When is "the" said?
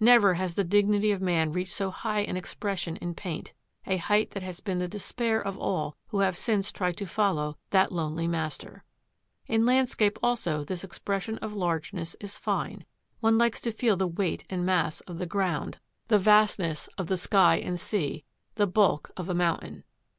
0.52-0.64, 4.80-4.86, 13.96-14.06, 15.16-15.24, 16.08-16.18, 17.06-17.16, 18.56-18.66